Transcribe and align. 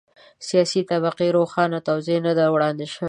سیاسي 0.47 0.81
طبقې 0.91 1.27
روښانه 1.37 1.79
توضیح 1.87 2.19
نه 2.27 2.33
ده 2.37 2.45
وړاندې 2.53 2.85
شوې. 2.91 2.99